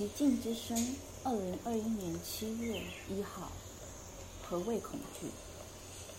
[0.00, 3.52] 极静之声，二零二一年七月一号。
[4.42, 5.26] 何谓恐惧？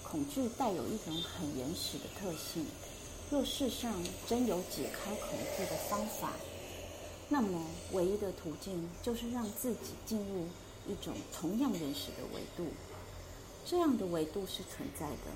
[0.03, 2.63] 恐惧带有一种很原始的特性。
[3.31, 3.91] 若世上
[4.27, 6.33] 真有解开恐惧的方法，
[7.27, 10.45] 那么唯一的途径就是让自己进入
[10.87, 12.71] 一种同样原始的维度。
[13.65, 15.31] 这样的维度是存在的，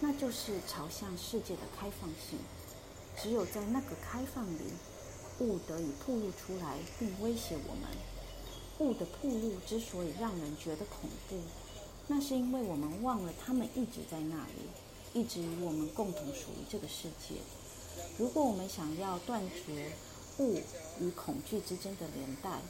[0.00, 2.38] 那就是朝向世界的开放性。
[3.16, 4.60] 只有在那个开放里，
[5.40, 7.90] 物得以暴露出来，并威胁我们。
[8.78, 11.38] 物的暴露之所以让人觉得恐怖。
[12.06, 17.36] 那是因为我们忘了，他们一直在那里，一直与我们共同属于这个世界。
[18.18, 19.92] 如果我们想要断绝
[20.38, 20.60] 物
[21.00, 22.60] 与恐惧之间的连带，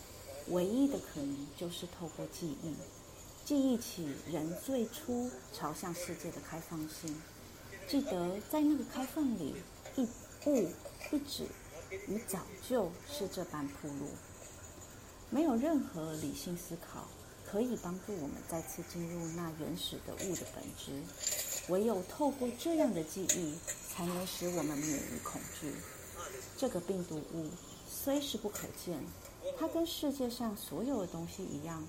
[0.49, 2.75] 唯一的可能就是透过记忆，
[3.45, 7.21] 记忆起人最初朝向世界的开放性。
[7.89, 9.55] 记得在那个开放里，
[9.97, 10.03] 一
[10.47, 10.69] 物
[11.11, 11.47] 一指
[12.07, 14.09] 你早就是这般铺路，
[15.31, 17.07] 没有任何理性思考。
[17.47, 21.01] 可以帮助我们再次进入那原始的物的本质。
[21.69, 23.55] 唯有透过这样的记忆，
[23.89, 25.73] 才能使我们免于恐惧。
[26.57, 27.49] 这个病毒物
[27.89, 28.99] 虽是不可见，
[29.57, 31.87] 它跟世界上所有的东西一样，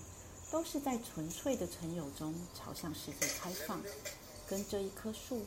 [0.52, 3.82] 都是在纯粹的存有中朝向世界开放。
[4.48, 5.42] 跟这一棵树、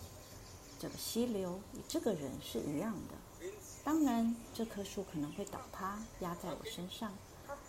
[0.81, 3.47] 这个溪流与这个人是一样的。
[3.89, 7.11] 当然，这棵树可能会倒塌，压在我身上。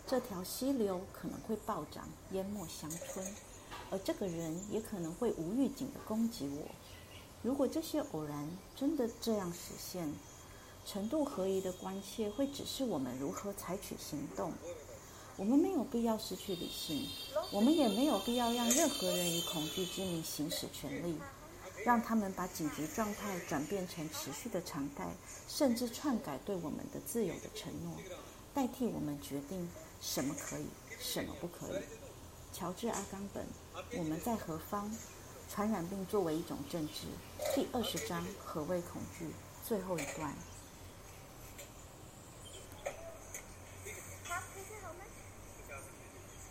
[0.06, 3.26] 这条溪流可能会暴涨，淹没乡村，
[3.90, 6.66] 而这个人也可能会无预警地攻击我。
[7.40, 8.46] 如果这些偶然
[8.76, 10.12] 真的这样实现，
[10.84, 14.52] 程度合宜的关切会指示我们如何采取行动。
[15.38, 17.08] 我们没有必要失去理性，
[17.50, 21.18] 我们也没有必要让任何人以恐惧之名行使权力，
[21.84, 25.06] 让他们把紧急状态转变成持续的常态，
[25.48, 27.94] 甚至篡改对我们的自由的承诺，
[28.54, 29.68] 代替我们决定。
[30.00, 30.66] 什么可以，
[30.98, 31.82] 什么不可以？
[32.54, 33.44] 乔治·阿冈本，
[33.98, 34.90] 我们在何方？
[35.52, 37.06] 传染病作为一种政治，
[37.54, 39.26] 第二十章，何谓恐惧？
[39.66, 40.34] 最后一段。